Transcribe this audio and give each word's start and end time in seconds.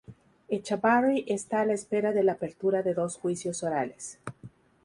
Echávarri 0.57 1.25
está 1.27 1.61
a 1.61 1.65
la 1.67 1.73
espera 1.73 2.11
de 2.11 2.23
la 2.23 2.31
apertura 2.31 2.81
de 2.81 2.95
dos 2.95 3.17
juicios 3.17 3.61
orales. 3.61 4.17